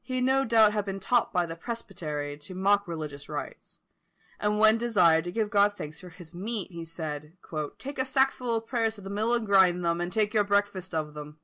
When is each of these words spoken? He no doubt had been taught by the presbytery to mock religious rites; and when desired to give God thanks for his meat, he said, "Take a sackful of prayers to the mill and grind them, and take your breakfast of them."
He 0.00 0.20
no 0.20 0.44
doubt 0.44 0.72
had 0.72 0.84
been 0.84 0.98
taught 0.98 1.32
by 1.32 1.46
the 1.46 1.54
presbytery 1.54 2.36
to 2.38 2.54
mock 2.56 2.88
religious 2.88 3.28
rites; 3.28 3.78
and 4.40 4.58
when 4.58 4.78
desired 4.78 5.22
to 5.26 5.30
give 5.30 5.48
God 5.48 5.76
thanks 5.76 6.00
for 6.00 6.08
his 6.08 6.34
meat, 6.34 6.72
he 6.72 6.84
said, 6.84 7.36
"Take 7.78 8.00
a 8.00 8.04
sackful 8.04 8.56
of 8.56 8.66
prayers 8.66 8.96
to 8.96 9.02
the 9.02 9.10
mill 9.10 9.32
and 9.32 9.46
grind 9.46 9.84
them, 9.84 10.00
and 10.00 10.12
take 10.12 10.34
your 10.34 10.42
breakfast 10.42 10.92
of 10.92 11.14
them." 11.14 11.38